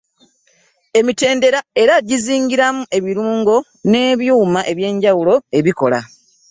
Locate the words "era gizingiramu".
1.83-2.83